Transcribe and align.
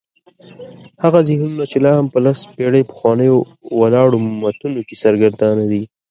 هغه 1.03 1.19
ذهنونه 1.29 1.63
چې 1.71 1.77
لا 1.85 1.91
هم 1.97 2.07
په 2.13 2.19
لس 2.25 2.39
پېړۍ 2.55 2.83
پخوانیو 2.91 3.37
ولاړو 3.79 4.17
متونو 4.41 4.81
کې 4.87 4.95
سرګردانه 5.03 5.65
دي. 5.71 5.81